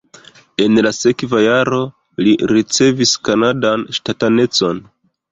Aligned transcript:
En 0.63 0.77
la 0.85 0.91
sekva 0.99 1.41
jaro 1.43 1.81
li 2.27 2.33
ricevis 2.51 3.11
kanadan 3.27 3.83
ŝtatanecon. 3.99 4.81